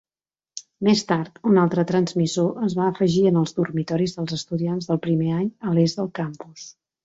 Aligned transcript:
Més 0.87 1.03
tard, 1.11 1.35
un 1.49 1.59
altre 1.63 1.83
transmissor 1.91 2.65
es 2.69 2.77
va 2.81 2.89
afegir 2.93 3.23
en 3.33 3.39
els 3.43 3.55
dormitoris 3.61 4.19
dels 4.19 4.37
estudiants 4.41 4.91
del 4.93 5.03
primer 5.07 5.33
any 5.45 5.49
a 5.69 5.79
l'est 5.79 6.05
del 6.05 6.13
campus. 6.23 6.69